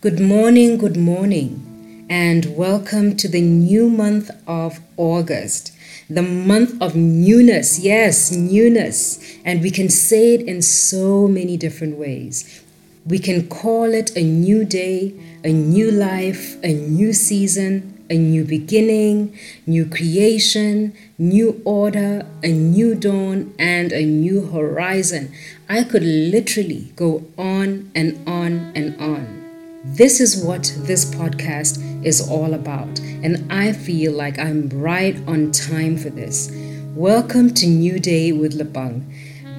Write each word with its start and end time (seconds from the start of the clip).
Good 0.00 0.20
morning, 0.20 0.78
good 0.78 0.96
morning, 0.96 2.06
and 2.08 2.56
welcome 2.56 3.16
to 3.16 3.26
the 3.26 3.40
new 3.40 3.90
month 3.90 4.30
of 4.46 4.78
August, 4.96 5.72
the 6.08 6.22
month 6.22 6.80
of 6.80 6.94
newness. 6.94 7.80
Yes, 7.80 8.30
newness. 8.30 9.18
And 9.44 9.60
we 9.60 9.72
can 9.72 9.88
say 9.88 10.34
it 10.34 10.42
in 10.42 10.62
so 10.62 11.26
many 11.26 11.56
different 11.56 11.98
ways. 11.98 12.62
We 13.04 13.18
can 13.18 13.48
call 13.48 13.92
it 13.92 14.16
a 14.16 14.22
new 14.22 14.64
day, 14.64 15.14
a 15.42 15.52
new 15.52 15.90
life, 15.90 16.62
a 16.62 16.72
new 16.72 17.12
season, 17.12 18.04
a 18.08 18.16
new 18.16 18.44
beginning, 18.44 19.36
new 19.66 19.84
creation, 19.84 20.92
new 21.18 21.60
order, 21.64 22.24
a 22.44 22.52
new 22.52 22.94
dawn, 22.94 23.52
and 23.58 23.90
a 23.90 24.04
new 24.04 24.46
horizon. 24.46 25.32
I 25.68 25.82
could 25.82 26.04
literally 26.04 26.92
go 26.94 27.24
on 27.36 27.90
and 27.96 28.16
on 28.28 28.70
and 28.76 28.94
on. 29.00 29.47
This 29.84 30.18
is 30.18 30.42
what 30.42 30.74
this 30.78 31.04
podcast 31.04 32.04
is 32.04 32.28
all 32.28 32.54
about, 32.54 32.98
and 32.98 33.46
I 33.50 33.72
feel 33.72 34.12
like 34.12 34.36
I'm 34.36 34.68
right 34.70 35.16
on 35.28 35.52
time 35.52 35.96
for 35.96 36.10
this. 36.10 36.50
Welcome 36.96 37.54
to 37.54 37.66
New 37.68 38.00
Day 38.00 38.32
with 38.32 38.58
Lebang. 38.58 39.04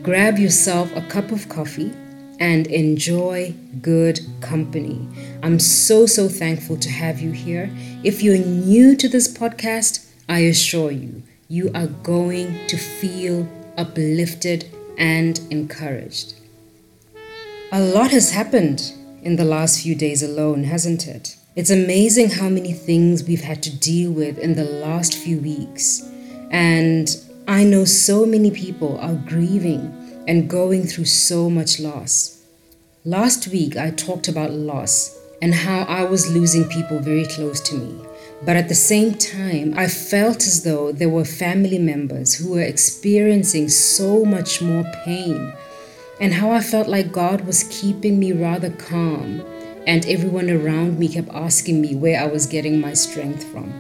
Grab 0.03 0.37
yourself 0.37 0.93
a 0.93 1.01
cup 1.03 1.31
of 1.31 1.47
coffee 1.47 1.93
and 2.37 2.67
enjoy 2.67 3.55
good 3.81 4.19
company. 4.41 5.07
I'm 5.41 5.57
so, 5.57 6.05
so 6.05 6.27
thankful 6.27 6.75
to 6.75 6.89
have 6.89 7.21
you 7.21 7.31
here. 7.31 7.69
If 8.03 8.21
you're 8.21 8.37
new 8.37 8.97
to 8.97 9.07
this 9.07 9.33
podcast, 9.33 10.05
I 10.27 10.39
assure 10.39 10.91
you, 10.91 11.23
you 11.47 11.71
are 11.73 11.87
going 11.87 12.67
to 12.67 12.75
feel 12.75 13.47
uplifted 13.77 14.69
and 14.97 15.39
encouraged. 15.49 16.33
A 17.71 17.79
lot 17.79 18.11
has 18.11 18.31
happened 18.31 18.93
in 19.23 19.35
the 19.35 19.45
last 19.45 19.81
few 19.81 19.95
days 19.95 20.23
alone, 20.23 20.63
hasn't 20.63 21.07
it? 21.07 21.35
It's 21.55 21.69
amazing 21.69 22.29
how 22.29 22.49
many 22.49 22.73
things 22.73 23.23
we've 23.23 23.43
had 23.43 23.61
to 23.63 23.75
deal 23.75 24.11
with 24.11 24.37
in 24.37 24.55
the 24.55 24.63
last 24.63 25.15
few 25.15 25.39
weeks. 25.39 26.01
And 26.51 27.09
I 27.47 27.63
know 27.63 27.85
so 27.85 28.25
many 28.25 28.51
people 28.51 28.99
are 28.99 29.15
grieving 29.15 30.23
and 30.27 30.49
going 30.49 30.85
through 30.85 31.05
so 31.05 31.49
much 31.49 31.79
loss. 31.79 32.43
Last 33.03 33.47
week, 33.47 33.75
I 33.75 33.91
talked 33.91 34.27
about 34.27 34.51
loss 34.51 35.17
and 35.41 35.53
how 35.53 35.81
I 35.83 36.03
was 36.03 36.31
losing 36.31 36.67
people 36.69 36.99
very 36.99 37.25
close 37.25 37.59
to 37.61 37.75
me. 37.75 38.05
But 38.45 38.55
at 38.55 38.69
the 38.69 38.75
same 38.75 39.15
time, 39.15 39.73
I 39.75 39.87
felt 39.87 40.47
as 40.47 40.63
though 40.63 40.91
there 40.91 41.09
were 41.09 41.25
family 41.25 41.77
members 41.77 42.35
who 42.35 42.51
were 42.51 42.61
experiencing 42.61 43.69
so 43.69 44.23
much 44.23 44.61
more 44.61 44.85
pain 45.03 45.53
and 46.19 46.33
how 46.33 46.51
I 46.51 46.61
felt 46.61 46.87
like 46.87 47.11
God 47.11 47.41
was 47.41 47.63
keeping 47.69 48.19
me 48.19 48.31
rather 48.33 48.69
calm, 48.71 49.41
and 49.87 50.05
everyone 50.05 50.49
around 50.49 50.99
me 50.99 51.07
kept 51.07 51.29
asking 51.29 51.81
me 51.81 51.95
where 51.95 52.21
I 52.21 52.27
was 52.27 52.45
getting 52.45 52.79
my 52.79 52.93
strength 52.93 53.43
from. 53.45 53.73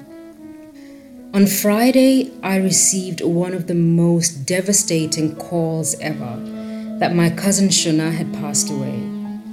On 1.33 1.45
Friday, 1.45 2.31
I 2.41 2.57
received 2.57 3.21
one 3.21 3.53
of 3.53 3.67
the 3.67 3.75
most 3.75 4.47
devastating 4.47 5.35
calls 5.35 5.93
ever 5.99 6.37
that 6.99 7.15
my 7.15 7.29
cousin 7.29 7.69
Shona 7.69 8.11
had 8.11 8.33
passed 8.33 8.71
away. 8.71 8.97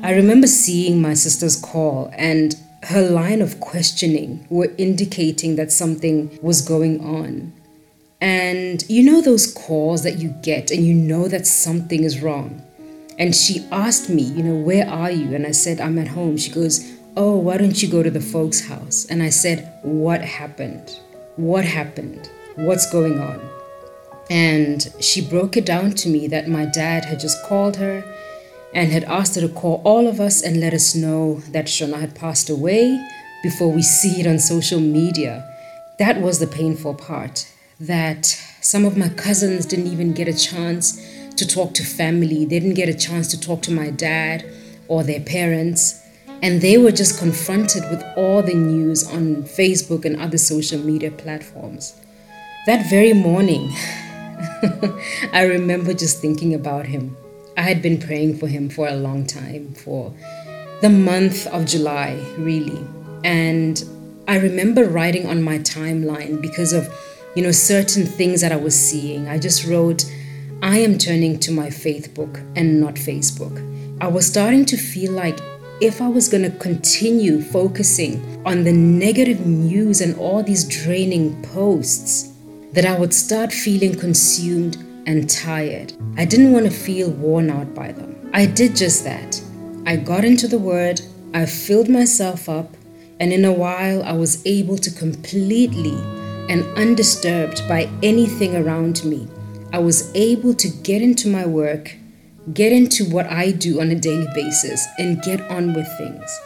I 0.02 0.12
remember 0.12 0.46
seeing 0.46 1.02
my 1.02 1.14
sister's 1.14 1.60
call 1.60 2.10
and 2.16 2.56
her 2.84 3.08
line 3.08 3.42
of 3.42 3.60
questioning 3.60 4.46
were 4.48 4.72
indicating 4.78 5.56
that 5.56 5.72
something 5.72 6.38
was 6.40 6.62
going 6.62 7.00
on. 7.00 7.52
And 8.20 8.84
you 8.88 9.02
know 9.02 9.20
those 9.20 9.52
calls 9.52 10.02
that 10.02 10.18
you 10.18 10.34
get 10.42 10.70
and 10.70 10.86
you 10.86 10.94
know 10.94 11.28
that 11.28 11.46
something 11.46 12.04
is 12.04 12.22
wrong. 12.22 12.62
And 13.18 13.34
she 13.34 13.66
asked 13.72 14.10
me, 14.10 14.22
you 14.22 14.42
know, 14.42 14.56
where 14.56 14.88
are 14.88 15.10
you? 15.10 15.34
And 15.34 15.46
I 15.46 15.52
said, 15.52 15.80
I'm 15.80 15.98
at 15.98 16.08
home. 16.08 16.36
She 16.36 16.50
goes, 16.50 16.92
Oh, 17.16 17.36
why 17.38 17.56
don't 17.56 17.82
you 17.82 17.88
go 17.88 18.02
to 18.02 18.10
the 18.10 18.20
folks' 18.20 18.66
house? 18.66 19.06
And 19.06 19.22
I 19.22 19.30
said, 19.30 19.72
What 19.82 20.20
happened? 20.20 20.98
What 21.36 21.64
happened? 21.64 22.30
What's 22.56 22.90
going 22.90 23.18
on? 23.18 23.40
And 24.28 24.92
she 25.00 25.26
broke 25.26 25.56
it 25.56 25.64
down 25.64 25.92
to 25.92 26.08
me 26.08 26.26
that 26.28 26.48
my 26.48 26.66
dad 26.66 27.04
had 27.04 27.20
just 27.20 27.42
called 27.44 27.76
her 27.76 28.04
and 28.74 28.92
had 28.92 29.04
asked 29.04 29.36
her 29.36 29.40
to 29.40 29.48
call 29.48 29.80
all 29.84 30.08
of 30.08 30.20
us 30.20 30.42
and 30.42 30.60
let 30.60 30.74
us 30.74 30.94
know 30.94 31.40
that 31.50 31.66
Shona 31.66 32.00
had 32.00 32.14
passed 32.14 32.50
away 32.50 33.02
before 33.42 33.72
we 33.72 33.82
see 33.82 34.20
it 34.20 34.26
on 34.26 34.38
social 34.38 34.80
media. 34.80 35.48
That 35.98 36.20
was 36.20 36.38
the 36.38 36.46
painful 36.46 36.94
part. 36.94 37.50
That 37.80 38.26
some 38.60 38.84
of 38.84 38.96
my 38.96 39.08
cousins 39.08 39.64
didn't 39.64 39.86
even 39.86 40.12
get 40.12 40.28
a 40.28 40.36
chance 40.36 41.00
to 41.36 41.46
talk 41.46 41.74
to 41.74 41.84
family. 41.84 42.44
They 42.44 42.60
didn't 42.60 42.74
get 42.74 42.88
a 42.88 42.94
chance 42.94 43.28
to 43.28 43.40
talk 43.40 43.62
to 43.62 43.72
my 43.72 43.90
dad 43.90 44.44
or 44.88 45.02
their 45.02 45.20
parents. 45.20 46.02
And 46.42 46.60
they 46.60 46.76
were 46.76 46.92
just 46.92 47.18
confronted 47.18 47.82
with 47.90 48.02
all 48.16 48.42
the 48.42 48.54
news 48.54 49.06
on 49.10 49.44
Facebook 49.44 50.04
and 50.04 50.20
other 50.20 50.38
social 50.38 50.78
media 50.78 51.10
platforms. 51.10 51.94
That 52.66 52.90
very 52.90 53.12
morning, 53.12 53.70
I 55.32 55.42
remember 55.48 55.94
just 55.94 56.20
thinking 56.20 56.54
about 56.54 56.86
him. 56.86 57.16
I 57.56 57.62
had 57.62 57.80
been 57.80 57.98
praying 57.98 58.36
for 58.36 58.48
him 58.48 58.68
for 58.68 58.86
a 58.86 58.96
long 58.96 59.26
time, 59.26 59.72
for 59.72 60.12
the 60.82 60.90
month 60.90 61.46
of 61.46 61.64
July, 61.64 62.22
really. 62.36 62.84
And 63.24 63.82
I 64.28 64.38
remember 64.38 64.88
writing 64.88 65.26
on 65.26 65.42
my 65.42 65.58
timeline 65.60 66.42
because 66.42 66.72
of, 66.72 66.88
you 67.34 67.42
know, 67.42 67.52
certain 67.52 68.04
things 68.04 68.40
that 68.42 68.52
I 68.52 68.56
was 68.56 68.78
seeing. 68.78 69.28
I 69.28 69.38
just 69.38 69.64
wrote, 69.64 70.04
I 70.62 70.78
am 70.78 70.96
turning 70.96 71.38
to 71.40 71.52
my 71.52 71.68
faith 71.68 72.14
book 72.14 72.40
and 72.56 72.80
not 72.80 72.94
Facebook. 72.94 73.62
I 74.00 74.08
was 74.08 74.26
starting 74.26 74.64
to 74.66 74.76
feel 74.78 75.12
like 75.12 75.38
if 75.82 76.00
I 76.00 76.08
was 76.08 76.28
going 76.28 76.50
to 76.50 76.58
continue 76.58 77.42
focusing 77.42 78.42
on 78.46 78.64
the 78.64 78.72
negative 78.72 79.46
news 79.46 80.00
and 80.00 80.16
all 80.18 80.42
these 80.42 80.64
draining 80.64 81.42
posts, 81.42 82.32
that 82.72 82.86
I 82.86 82.98
would 82.98 83.12
start 83.12 83.52
feeling 83.52 83.98
consumed 83.98 84.76
and 85.06 85.28
tired. 85.28 85.92
I 86.16 86.24
didn't 86.24 86.52
want 86.52 86.64
to 86.64 86.70
feel 86.70 87.10
worn 87.10 87.50
out 87.50 87.74
by 87.74 87.92
them. 87.92 88.30
I 88.32 88.46
did 88.46 88.74
just 88.74 89.04
that. 89.04 89.40
I 89.86 89.96
got 89.96 90.24
into 90.24 90.48
the 90.48 90.58
Word, 90.58 91.02
I 91.34 91.44
filled 91.44 91.90
myself 91.90 92.48
up, 92.48 92.74
and 93.20 93.30
in 93.30 93.44
a 93.44 93.52
while 93.52 94.02
I 94.02 94.12
was 94.12 94.44
able 94.46 94.78
to 94.78 94.90
completely 94.90 95.96
and 96.48 96.64
undisturbed 96.78 97.66
by 97.68 97.90
anything 98.02 98.56
around 98.56 99.04
me 99.04 99.28
I 99.72 99.78
was 99.78 100.14
able 100.14 100.54
to 100.54 100.68
get 100.68 101.02
into 101.02 101.28
my 101.28 101.46
work, 101.46 101.94
get 102.52 102.72
into 102.72 103.04
what 103.04 103.26
I 103.26 103.50
do 103.50 103.80
on 103.80 103.90
a 103.90 103.94
daily 103.94 104.28
basis, 104.34 104.86
and 104.98 105.22
get 105.22 105.40
on 105.50 105.74
with 105.74 105.88
things. 105.98 106.40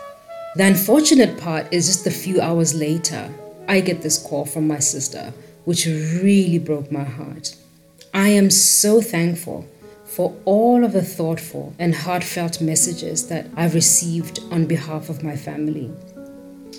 The 0.57 0.65
unfortunate 0.65 1.39
part 1.39 1.73
is 1.73 1.87
just 1.87 2.07
a 2.07 2.11
few 2.11 2.41
hours 2.41 2.75
later, 2.75 3.33
I 3.69 3.81
get 3.81 4.03
this 4.03 4.19
call 4.19 4.47
from 4.47 4.67
my 4.67 4.79
sister, 4.81 5.33
which 5.65 5.87
really 5.87 6.59
broke 6.59 6.91
my 6.91 7.05
heart. 7.05 7.55
I 8.13 8.31
am 8.31 8.51
so 8.51 9.01
thankful 9.01 9.69
for 10.05 10.37
all 10.45 10.83
of 10.83 10.93
the 10.93 11.05
thoughtful 11.05 11.73
and 11.79 11.95
heartfelt 11.95 12.61
messages 12.61 13.29
that 13.29 13.47
I've 13.55 13.75
received 13.75 14.41
on 14.51 14.67
behalf 14.67 15.09
of 15.09 15.23
my 15.23 15.37
family. 15.37 15.93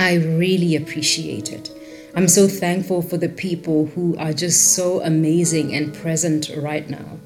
I 0.01 0.15
really 0.15 0.75
appreciate 0.75 1.53
it. 1.53 1.69
I'm 2.13 2.27
so 2.27 2.47
thankful 2.47 3.01
for 3.01 3.17
the 3.17 3.29
people 3.29 3.85
who 3.87 4.17
are 4.17 4.33
just 4.33 4.73
so 4.75 5.01
amazing 5.01 5.73
and 5.73 5.93
present 5.93 6.51
right 6.57 6.89
now. 6.89 7.19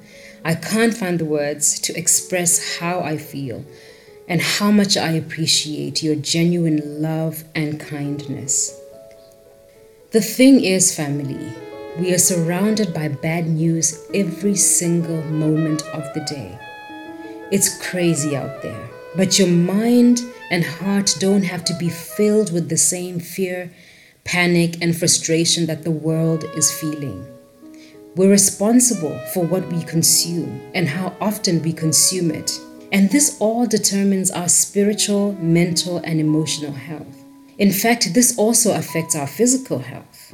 I 0.44 0.54
can't 0.54 0.96
find 0.96 1.18
the 1.18 1.26
words 1.26 1.80
to 1.82 1.98
express 1.98 2.78
how 2.78 3.00
I 3.00 3.18
feel 3.18 3.66
and 4.28 4.42
how 4.42 4.70
much 4.70 4.96
I 4.96 5.12
appreciate 5.14 6.04
your 6.04 6.16
genuine 6.16 7.02
love 7.02 7.44
and 7.56 7.80
kindness. 7.80 8.80
The 10.12 10.22
thing 10.22 10.64
is, 10.64 10.96
family, 10.96 11.52
we 11.98 12.14
are 12.14 12.20
surrounded 12.20 12.94
by 12.94 13.08
bad 13.08 13.48
news 13.48 14.06
every 14.14 14.56
single 14.56 15.24
moment 15.24 15.82
of 15.94 16.04
the 16.14 16.24
day. 16.30 16.60
It's 17.52 17.82
crazy 17.90 18.36
out 18.36 18.62
there, 18.62 18.88
but 19.16 19.40
your 19.40 19.48
mind 19.48 20.22
and 20.52 20.64
heart 20.64 21.16
don't 21.20 21.44
have 21.44 21.66
to 21.66 21.78
be 21.80 21.90
filled 21.90 22.54
with 22.54 22.70
the 22.70 22.78
same 22.78 23.20
fear 23.20 23.72
panic, 24.26 24.82
and 24.82 24.98
frustration 24.98 25.68
that 25.68 25.84
the 25.84 25.92
world 25.92 26.44
is 26.56 26.78
feeling. 26.80 27.26
We're 28.16 28.32
responsible 28.32 29.18
for 29.34 29.46
what 29.46 29.72
we 29.72 29.84
consume 29.84 30.62
and 30.74 30.88
how 30.88 31.16
often 31.22 31.62
we 31.62 31.72
consume 31.72 32.32
it. 32.32 32.60
And 32.92 33.10
this 33.10 33.38
all 33.40 33.68
determines 33.68 34.32
our 34.32 34.50
spiritual, 34.50 35.34
mental, 35.34 35.98
and 35.98 36.20
emotional 36.20 36.72
health. 36.72 37.24
In 37.58 37.72
fact, 37.72 38.14
this 38.14 38.38
also 38.38 38.76
affects 38.76 39.16
our 39.16 39.28
physical 39.28 39.80
health. 39.80 40.34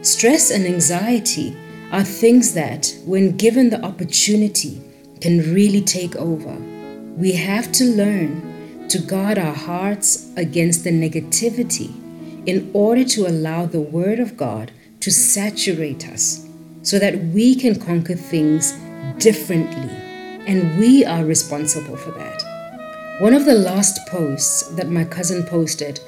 Stress 0.00 0.50
and 0.50 0.64
anxiety 0.64 1.56
are 1.92 2.04
things 2.04 2.54
that, 2.54 2.94
when 3.04 3.36
given 3.36 3.68
the 3.70 3.84
opportunity, 3.84 4.80
can 5.20 5.54
really 5.54 5.82
take 5.82 6.16
over. 6.16 6.54
We 7.16 7.32
have 7.32 7.70
to 7.72 7.84
learn 7.84 8.88
to 8.88 8.98
guard 8.98 9.38
our 9.38 9.54
hearts 9.54 10.32
against 10.36 10.84
the 10.84 10.90
negativity 10.90 12.01
in 12.46 12.70
order 12.72 13.04
to 13.04 13.26
allow 13.26 13.66
the 13.66 13.80
Word 13.80 14.18
of 14.18 14.36
God 14.36 14.72
to 15.00 15.10
saturate 15.10 16.08
us 16.08 16.48
so 16.82 16.98
that 16.98 17.18
we 17.26 17.54
can 17.54 17.78
conquer 17.78 18.14
things 18.14 18.72
differently. 19.18 19.90
And 20.46 20.78
we 20.78 21.04
are 21.04 21.24
responsible 21.24 21.96
for 21.96 22.10
that. 22.12 22.42
One 23.20 23.34
of 23.34 23.44
the 23.44 23.54
last 23.54 24.06
posts 24.08 24.62
that 24.74 24.88
my 24.88 25.04
cousin 25.04 25.44
posted 25.44 26.00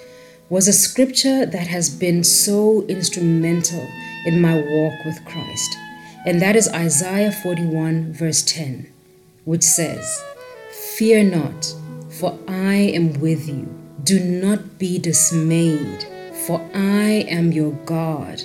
was 0.49 0.69
a 0.69 0.73
scripture 0.73 1.47
that 1.47 1.67
has 1.69 1.89
been 1.89 2.25
so 2.25 2.83
instrumental 2.87 3.87
in 4.27 4.41
my 4.41 4.57
walk 4.57 5.05
with 5.05 5.25
Christ, 5.25 5.77
and 6.27 6.41
that 6.43 6.57
is 6.57 6.69
Isaiah 6.69 7.33
41, 7.33 8.13
verse 8.13 8.43
10, 8.43 8.91
which 9.45 9.63
says, 9.63 10.23
Fear 10.97 11.25
not, 11.25 11.75
for 12.11 12.39
I 12.49 12.75
am 12.75 13.21
with 13.21 13.49
you. 13.49 13.73
Do 14.03 14.21
not 14.21 14.79
be 14.79 14.99
dismayed, 14.99 16.07
for 16.47 16.61
I 16.75 17.25
am 17.29 17.53
your 17.53 17.73
God. 17.87 18.43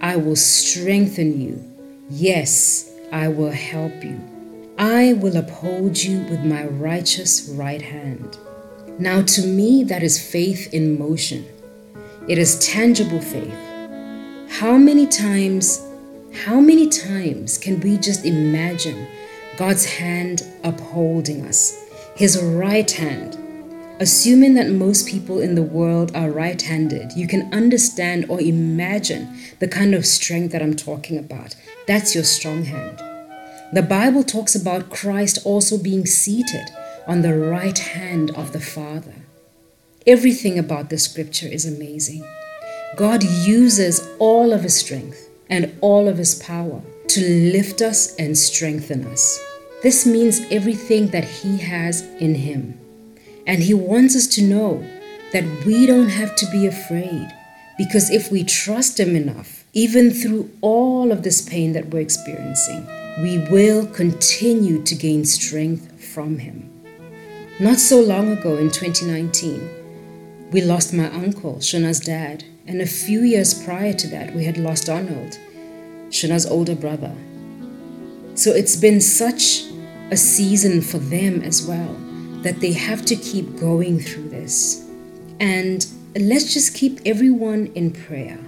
I 0.00 0.16
will 0.16 0.36
strengthen 0.36 1.40
you. 1.40 1.64
Yes, 2.10 2.92
I 3.12 3.28
will 3.28 3.50
help 3.50 4.04
you. 4.04 4.20
I 4.78 5.14
will 5.14 5.36
uphold 5.36 5.96
you 5.96 6.20
with 6.24 6.40
my 6.44 6.64
righteous 6.64 7.48
right 7.54 7.82
hand. 7.82 8.38
Now, 8.98 9.22
to 9.22 9.46
me, 9.46 9.84
that 9.84 10.02
is 10.02 10.22
faith 10.22 10.72
in 10.74 10.98
motion. 10.98 11.46
It 12.28 12.38
is 12.38 12.58
tangible 12.66 13.20
faith. 13.20 13.56
How 14.48 14.76
many 14.76 15.06
times, 15.06 15.86
how 16.44 16.60
many 16.60 16.88
times 16.88 17.56
can 17.56 17.80
we 17.80 17.96
just 17.96 18.26
imagine 18.26 19.06
God's 19.56 19.84
hand 19.86 20.42
upholding 20.62 21.46
us, 21.46 21.88
His 22.16 22.42
right 22.42 22.90
hand? 22.90 23.38
Assuming 24.00 24.54
that 24.54 24.70
most 24.70 25.06
people 25.06 25.40
in 25.40 25.54
the 25.54 25.62
world 25.62 26.16
are 26.16 26.30
right 26.30 26.62
handed, 26.62 27.12
you 27.12 27.26
can 27.28 27.52
understand 27.52 28.24
or 28.30 28.40
imagine 28.40 29.28
the 29.58 29.68
kind 29.68 29.94
of 29.94 30.06
strength 30.06 30.52
that 30.52 30.62
I'm 30.62 30.74
talking 30.74 31.18
about. 31.18 31.54
That's 31.86 32.14
your 32.14 32.24
strong 32.24 32.64
hand. 32.64 32.98
The 33.74 33.82
Bible 33.82 34.24
talks 34.24 34.54
about 34.54 34.88
Christ 34.88 35.40
also 35.44 35.76
being 35.76 36.06
seated 36.06 36.70
on 37.06 37.20
the 37.20 37.36
right 37.36 37.78
hand 37.78 38.30
of 38.30 38.54
the 38.54 38.60
Father. 38.60 39.12
Everything 40.06 40.58
about 40.58 40.88
the 40.88 40.96
scripture 40.96 41.48
is 41.48 41.66
amazing. 41.66 42.24
God 42.96 43.22
uses 43.22 44.08
all 44.18 44.54
of 44.54 44.62
his 44.62 44.76
strength 44.76 45.28
and 45.50 45.76
all 45.82 46.08
of 46.08 46.16
his 46.16 46.36
power 46.36 46.80
to 47.08 47.20
lift 47.52 47.82
us 47.82 48.16
and 48.16 48.38
strengthen 48.38 49.04
us. 49.08 49.38
This 49.82 50.06
means 50.06 50.40
everything 50.50 51.08
that 51.08 51.24
he 51.24 51.58
has 51.58 52.00
in 52.18 52.34
him. 52.36 52.79
And 53.46 53.62
he 53.62 53.74
wants 53.74 54.16
us 54.16 54.26
to 54.28 54.42
know 54.42 54.84
that 55.32 55.44
we 55.64 55.86
don't 55.86 56.08
have 56.08 56.36
to 56.36 56.46
be 56.50 56.66
afraid 56.66 57.28
because 57.78 58.10
if 58.10 58.30
we 58.30 58.44
trust 58.44 59.00
him 59.00 59.16
enough, 59.16 59.64
even 59.72 60.10
through 60.10 60.50
all 60.60 61.12
of 61.12 61.22
this 61.22 61.40
pain 61.40 61.72
that 61.72 61.86
we're 61.86 62.00
experiencing, 62.00 62.86
we 63.22 63.38
will 63.50 63.86
continue 63.86 64.82
to 64.82 64.94
gain 64.94 65.24
strength 65.24 66.02
from 66.12 66.38
Him. 66.38 66.70
Not 67.60 67.78
so 67.78 68.00
long 68.00 68.32
ago 68.32 68.56
in 68.56 68.70
2019, 68.70 70.50
we 70.50 70.62
lost 70.62 70.92
my 70.94 71.10
uncle, 71.12 71.56
Shona's 71.60 72.00
dad, 72.00 72.44
and 72.66 72.80
a 72.80 72.86
few 72.86 73.22
years 73.22 73.54
prior 73.62 73.92
to 73.92 74.08
that, 74.08 74.34
we 74.34 74.44
had 74.44 74.56
lost 74.56 74.88
Arnold, 74.88 75.38
Shona's 76.10 76.46
older 76.46 76.74
brother. 76.74 77.14
So 78.34 78.52
it's 78.52 78.76
been 78.76 79.00
such 79.00 79.64
a 80.10 80.16
season 80.16 80.80
for 80.80 80.98
them 80.98 81.42
as 81.42 81.66
well 81.66 81.94
that 82.42 82.60
they 82.60 82.72
have 82.72 83.04
to 83.06 83.16
keep 83.16 83.58
going 83.58 84.00
through 84.00 84.28
this. 84.30 84.88
And 85.40 85.86
let's 86.18 86.52
just 86.52 86.74
keep 86.74 87.00
everyone 87.04 87.66
in 87.74 87.92
prayer. 87.92 88.38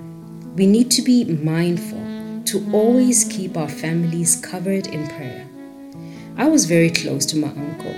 We 0.57 0.67
need 0.67 0.91
to 0.93 1.03
be 1.03 1.25
mindful 1.25 2.43
to 2.47 2.71
always 2.73 3.25
keep 3.25 3.57
our 3.57 3.69
families 3.69 4.37
covered 4.37 4.87
in 4.87 5.07
prayer. 5.09 5.47
I 6.37 6.49
was 6.49 6.65
very 6.65 6.91
close 6.91 7.25
to 7.27 7.37
my 7.37 7.49
uncle, 7.49 7.95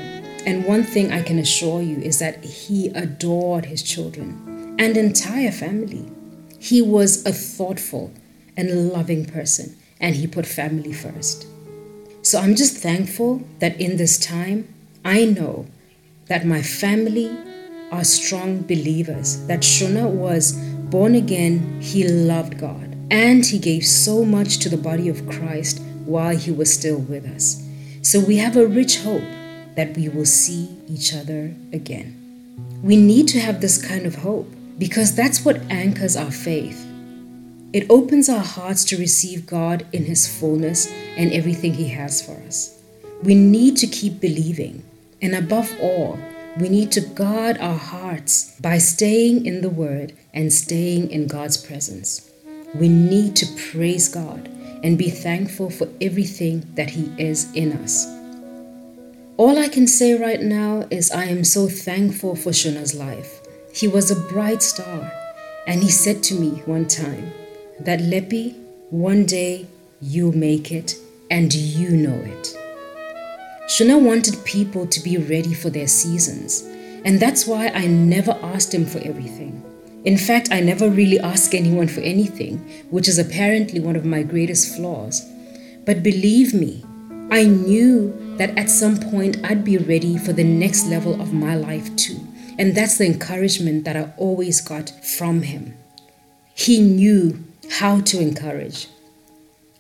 and 0.47 0.65
one 0.65 0.83
thing 0.83 1.13
I 1.13 1.23
can 1.23 1.39
assure 1.39 1.81
you 1.81 1.97
is 1.99 2.19
that 2.19 2.45
he 2.45 2.89
adored 2.89 3.65
his 3.67 3.83
children 3.83 4.77
and 4.79 4.97
entire 4.97 5.53
family. 5.53 6.11
He 6.59 6.83
was 6.83 7.25
a 7.25 7.33
thoughtful 7.33 8.13
and 8.57 8.93
loving 8.93 9.25
person, 9.25 9.77
and 10.01 10.15
he 10.15 10.27
put 10.27 10.47
family 10.47 10.93
first. 10.93 11.47
So 12.23 12.39
I'm 12.41 12.55
just 12.55 12.77
thankful 12.77 13.43
that 13.61 13.81
in 13.81 13.97
this 13.97 14.19
time, 14.19 14.69
I 15.05 15.25
know 15.25 15.67
that 16.27 16.47
my 16.47 16.63
family 16.63 17.37
are 17.91 18.05
strong 18.05 18.63
believers, 18.63 19.47
that 19.47 19.61
Shona 19.61 20.09
was 20.09 20.53
born 20.91 21.15
again, 21.15 21.81
he 21.81 22.07
loved 22.09 22.59
God 22.59 22.97
and 23.11 23.45
he 23.45 23.59
gave 23.59 23.87
so 23.87 24.25
much 24.25 24.59
to 24.59 24.69
the 24.69 24.77
body 24.77 25.09
of 25.09 25.29
Christ 25.29 25.81
while 26.05 26.37
he 26.37 26.51
was 26.51 26.73
still 26.73 26.99
with 26.99 27.27
us. 27.27 27.63
So 28.03 28.21
we 28.21 28.37
have 28.39 28.57
a 28.57 28.67
rich 28.67 28.99
hope 28.99 29.23
that 29.77 29.97
we 29.97 30.09
will 30.09 30.27
see 30.27 30.69
each 30.89 31.15
other 31.15 31.55
again. 31.73 32.21
We 32.83 32.97
need 32.97 33.29
to 33.29 33.41
have 33.41 33.61
this 33.61 33.85
kind 33.85 34.07
of 34.07 34.17
hope 34.17 34.51
because 34.79 35.15
that's 35.15 35.45
what 35.45 35.61
anchors 35.71 36.17
our 36.17 36.31
faith. 36.31 36.87
It 37.73 37.87
opens 37.91 38.29
our 38.29 38.45
hearts 38.45 38.85
to 38.87 38.97
receive 38.97 39.47
God 39.47 39.87
in 39.93 40.05
His 40.05 40.29
fullness 40.39 40.87
and 41.17 41.33
everything 41.33 41.75
He 41.75 41.89
has 41.89 42.23
for 42.25 42.41
us. 42.47 42.81
We 43.23 43.35
need 43.35 43.77
to 43.79 43.87
keep 43.87 44.21
believing, 44.21 44.85
and 45.25 45.35
above 45.35 45.75
all, 45.81 46.19
we 46.61 46.69
need 46.69 46.93
to 46.93 47.01
guard 47.01 47.57
our 47.57 47.79
hearts 47.79 48.55
by 48.61 48.77
staying 48.77 49.47
in 49.47 49.63
the 49.63 49.71
Word 49.71 50.13
and 50.35 50.53
staying 50.53 51.11
in 51.11 51.29
God's 51.29 51.57
presence. 51.57 52.31
We 52.75 52.91
need 52.91 53.35
to 53.37 53.47
praise 53.73 54.07
God 54.07 54.51
and 54.83 54.99
be 54.99 55.09
thankful 55.09 55.71
for 55.71 55.89
everything 55.99 56.67
that 56.75 56.91
He 56.91 57.11
is 57.17 57.51
in 57.55 57.73
us. 57.73 58.05
All 59.39 59.59
I 59.59 59.69
can 59.69 59.87
say 59.87 60.13
right 60.13 60.43
now 60.43 60.87
is 60.91 61.11
I 61.11 61.25
am 61.25 61.43
so 61.43 61.69
thankful 61.69 62.37
for 62.37 62.51
Shona's 62.51 62.95
life. 62.95 63.41
He 63.73 63.89
was 63.89 64.11
a 64.11 64.29
bright 64.29 64.63
star, 64.63 65.11
and 65.67 65.83
he 65.83 65.91
said 65.91 66.23
to 66.25 66.35
me 66.35 66.63
one 66.67 66.87
time 66.87 67.33
that 67.81 68.01
Lepi, 68.01 68.57
one 68.91 69.25
day 69.25 69.69
you'll 70.03 70.37
make 70.37 70.71
it 70.71 70.97
and 71.31 71.55
you 71.55 71.97
know 71.97 72.21
it. 72.27 72.59
Shona 73.67 74.01
wanted 74.01 74.45
people 74.45 74.87
to 74.87 75.01
be 75.01 75.17
ready 75.17 75.55
for 75.55 75.71
their 75.71 75.87
seasons, 75.87 76.63
and 77.05 77.19
that's 77.19 77.47
why 77.47 77.69
I 77.69 77.87
never 77.87 78.39
asked 78.43 78.75
him 78.75 78.85
for 78.85 78.99
everything. 78.99 79.63
In 80.05 80.19
fact, 80.19 80.49
I 80.53 80.61
never 80.61 80.91
really 80.91 81.19
ask 81.19 81.55
anyone 81.55 81.89
for 81.89 82.01
anything, 82.01 82.59
which 82.91 83.09
is 83.09 83.19
apparently 83.19 83.81
one 83.81 83.97
of 83.97 84.05
my 84.05 84.23
greatest 84.23 84.77
flaws. 84.77 85.25
But 85.87 86.03
believe 86.03 86.53
me, 86.53 86.85
I 87.31 87.45
knew 87.45 88.37
that 88.37 88.57
at 88.59 88.69
some 88.69 88.99
point 88.99 89.39
I'd 89.43 89.65
be 89.65 89.79
ready 89.79 90.19
for 90.19 90.35
the 90.35 90.45
next 90.45 90.87
level 90.87 91.19
of 91.21 91.33
my 91.33 91.55
life 91.55 91.95
too. 91.97 92.21
And 92.59 92.75
that's 92.75 92.99
the 92.99 93.07
encouragement 93.07 93.85
that 93.85 93.97
I 93.97 94.13
always 94.19 94.61
got 94.61 94.91
from 95.03 95.43
him. 95.43 95.75
He 96.55 96.81
knew 96.81 97.43
how 97.71 98.03
to 98.03 98.21
encourage, 98.21 98.89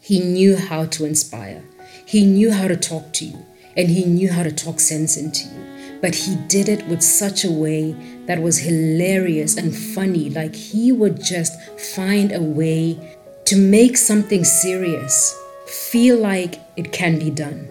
he 0.00 0.20
knew 0.20 0.56
how 0.56 0.86
to 0.86 1.04
inspire, 1.04 1.62
he 2.06 2.24
knew 2.24 2.50
how 2.50 2.66
to 2.66 2.76
talk 2.76 3.12
to 3.14 3.26
you, 3.26 3.44
and 3.76 3.88
he 3.88 4.04
knew 4.04 4.30
how 4.30 4.42
to 4.42 4.52
talk 4.52 4.80
sense 4.80 5.16
into 5.16 5.46
you 5.48 5.64
but 6.04 6.14
he 6.14 6.36
did 6.48 6.68
it 6.68 6.86
with 6.86 7.02
such 7.02 7.44
a 7.44 7.50
way 7.50 7.92
that 8.26 8.42
was 8.42 8.58
hilarious 8.58 9.56
and 9.56 9.74
funny. 9.74 10.28
Like 10.28 10.54
he 10.54 10.92
would 10.92 11.24
just 11.24 11.58
find 11.94 12.30
a 12.30 12.42
way 12.42 13.16
to 13.46 13.56
make 13.56 13.96
something 13.96 14.44
serious 14.44 15.34
feel 15.66 16.18
like 16.18 16.60
it 16.76 16.92
can 16.92 17.18
be 17.18 17.30
done. 17.30 17.70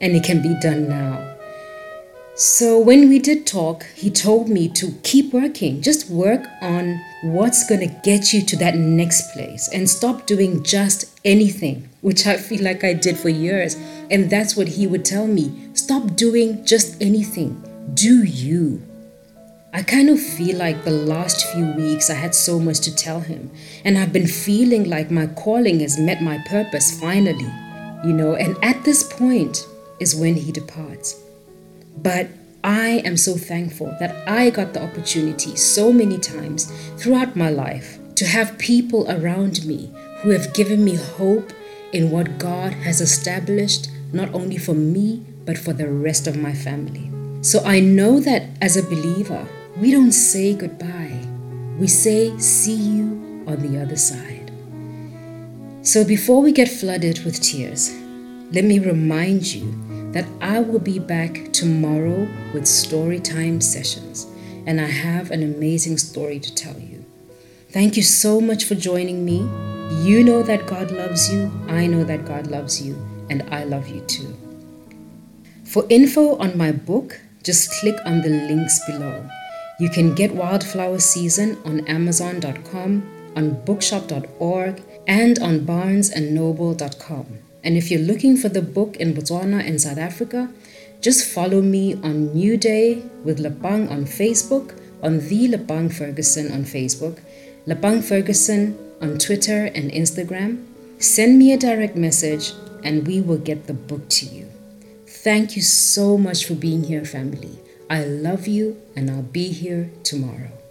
And 0.00 0.14
it 0.14 0.22
can 0.22 0.40
be 0.42 0.54
done 0.60 0.88
now. 0.88 1.36
So 2.36 2.78
when 2.78 3.08
we 3.08 3.18
did 3.18 3.48
talk, 3.48 3.84
he 3.96 4.10
told 4.10 4.48
me 4.48 4.68
to 4.70 4.92
keep 5.02 5.32
working, 5.32 5.82
just 5.82 6.08
work 6.08 6.46
on 6.60 7.00
what's 7.24 7.68
going 7.68 7.80
to 7.80 8.00
get 8.02 8.32
you 8.32 8.42
to 8.42 8.56
that 8.58 8.76
next 8.76 9.32
place 9.32 9.68
and 9.72 9.90
stop 9.90 10.26
doing 10.26 10.62
just 10.62 11.18
anything, 11.24 11.88
which 12.00 12.28
I 12.28 12.36
feel 12.36 12.62
like 12.62 12.84
I 12.84 12.94
did 12.94 13.18
for 13.18 13.28
years. 13.28 13.76
And 14.10 14.28
that's 14.28 14.56
what 14.56 14.68
he 14.68 14.86
would 14.86 15.04
tell 15.04 15.26
me 15.26 15.70
stop 15.74 16.14
doing 16.16 16.64
just 16.64 17.00
anything 17.02 17.62
do 17.94 18.22
you? 18.24 18.82
I 19.74 19.82
kind 19.82 20.08
of 20.08 20.20
feel 20.20 20.56
like 20.58 20.84
the 20.84 20.90
last 20.90 21.46
few 21.52 21.72
weeks 21.72 22.10
I 22.10 22.14
had 22.14 22.34
so 22.34 22.58
much 22.58 22.80
to 22.80 22.94
tell 22.94 23.20
him, 23.20 23.50
and 23.84 23.96
I've 23.96 24.12
been 24.12 24.26
feeling 24.26 24.88
like 24.88 25.10
my 25.10 25.26
calling 25.26 25.80
has 25.80 25.98
met 25.98 26.22
my 26.22 26.38
purpose 26.46 27.00
finally, 27.00 27.50
you 28.04 28.12
know, 28.12 28.34
and 28.34 28.56
at 28.62 28.84
this 28.84 29.02
point 29.02 29.66
is 29.98 30.14
when 30.14 30.34
he 30.34 30.52
departs. 30.52 31.18
But 31.96 32.28
I 32.62 33.02
am 33.04 33.16
so 33.16 33.34
thankful 33.36 33.94
that 33.98 34.28
I 34.28 34.50
got 34.50 34.74
the 34.74 34.82
opportunity 34.82 35.56
so 35.56 35.92
many 35.92 36.18
times 36.18 36.70
throughout 36.96 37.34
my 37.34 37.50
life 37.50 37.98
to 38.16 38.26
have 38.26 38.58
people 38.58 39.10
around 39.10 39.64
me 39.64 39.90
who 40.18 40.30
have 40.30 40.54
given 40.54 40.84
me 40.84 40.96
hope 40.96 41.50
in 41.92 42.10
what 42.10 42.38
God 42.38 42.72
has 42.72 43.00
established, 43.00 43.90
not 44.12 44.32
only 44.34 44.58
for 44.58 44.74
me, 44.74 45.24
but 45.44 45.58
for 45.58 45.72
the 45.72 45.88
rest 45.88 46.26
of 46.26 46.36
my 46.36 46.54
family. 46.54 47.10
So 47.42 47.62
I 47.64 47.80
know 47.80 48.20
that 48.20 48.44
as 48.60 48.76
a 48.76 48.82
believer, 48.82 49.46
we 49.76 49.90
don't 49.90 50.12
say 50.12 50.54
goodbye. 50.54 51.18
We 51.78 51.88
say, 51.88 52.36
see 52.38 52.76
you 52.76 53.44
on 53.46 53.60
the 53.60 53.80
other 53.80 53.96
side. 53.96 54.50
So 55.82 56.04
before 56.04 56.40
we 56.42 56.52
get 56.52 56.68
flooded 56.68 57.24
with 57.24 57.40
tears, 57.40 57.92
let 58.52 58.64
me 58.64 58.78
remind 58.78 59.52
you 59.52 60.12
that 60.12 60.26
I 60.40 60.60
will 60.60 60.78
be 60.78 60.98
back 60.98 61.52
tomorrow 61.52 62.28
with 62.54 62.66
story 62.66 63.18
time 63.18 63.60
sessions, 63.60 64.26
and 64.66 64.80
I 64.80 64.86
have 64.86 65.30
an 65.30 65.42
amazing 65.42 65.98
story 65.98 66.38
to 66.38 66.54
tell 66.54 66.78
you. 66.78 67.04
Thank 67.70 67.96
you 67.96 68.02
so 68.02 68.40
much 68.40 68.64
for 68.64 68.74
joining 68.74 69.24
me. 69.24 69.40
You 70.00 70.24
know 70.24 70.42
that 70.42 70.66
God 70.66 70.90
loves 70.90 71.32
you, 71.32 71.52
I 71.68 71.86
know 71.86 72.02
that 72.02 72.24
God 72.24 72.46
loves 72.46 72.80
you, 72.80 72.96
and 73.28 73.42
I 73.50 73.64
love 73.64 73.88
you 73.88 74.00
too. 74.00 74.34
For 75.64 75.84
info 75.88 76.36
on 76.38 76.56
my 76.56 76.72
book, 76.72 77.20
just 77.42 77.70
click 77.80 77.96
on 78.04 78.22
the 78.22 78.30
links 78.30 78.80
below. 78.86 79.28
You 79.78 79.90
can 79.90 80.14
get 80.14 80.34
Wildflower 80.34 80.98
Season 80.98 81.56
on 81.64 81.86
Amazon.com, 81.86 83.02
on 83.36 83.64
bookshop.org, 83.64 84.82
and 85.06 85.38
on 85.38 85.60
barnesandnoble.com. 85.60 87.26
And 87.62 87.76
if 87.76 87.90
you're 87.90 88.00
looking 88.00 88.36
for 88.36 88.48
the 88.48 88.62
book 88.62 88.96
in 88.96 89.14
Botswana 89.14 89.64
and 89.64 89.80
South 89.80 89.98
Africa, 89.98 90.50
just 91.00 91.28
follow 91.28 91.60
me 91.60 91.94
on 91.94 92.32
New 92.34 92.56
Day 92.56 93.02
with 93.24 93.38
Lapang 93.38 93.90
on 93.90 94.04
Facebook, 94.04 94.78
on 95.02 95.18
The 95.18 95.48
Lapang 95.48 95.92
Ferguson 95.92 96.50
on 96.50 96.64
Facebook, 96.64 97.18
Lapang 97.66 98.02
Ferguson 98.02 98.76
on 99.02 99.18
Twitter 99.18 99.66
and 99.66 99.90
Instagram. 99.90 100.64
Send 100.98 101.38
me 101.38 101.52
a 101.52 101.58
direct 101.58 101.96
message 101.96 102.52
and 102.84 103.06
we 103.06 103.20
will 103.20 103.38
get 103.38 103.66
the 103.66 103.74
book 103.74 104.08
to 104.08 104.26
you. 104.26 104.48
Thank 105.06 105.56
you 105.56 105.62
so 105.62 106.16
much 106.16 106.46
for 106.46 106.54
being 106.54 106.84
here, 106.84 107.04
family. 107.04 107.58
I 107.90 108.04
love 108.04 108.46
you 108.46 108.80
and 108.96 109.10
I'll 109.10 109.22
be 109.22 109.48
here 109.48 109.90
tomorrow. 110.04 110.61